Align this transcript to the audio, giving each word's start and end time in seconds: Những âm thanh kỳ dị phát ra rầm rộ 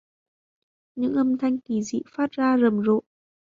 Những 0.95 1.13
âm 1.15 1.37
thanh 1.37 1.57
kỳ 1.57 1.83
dị 1.83 2.01
phát 2.15 2.31
ra 2.31 2.57
rầm 2.61 2.81
rộ 2.81 3.01